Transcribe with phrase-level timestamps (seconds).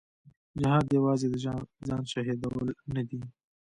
[0.59, 1.35] جهاد یوازې د
[1.87, 3.21] ځان شهیدول نه دي.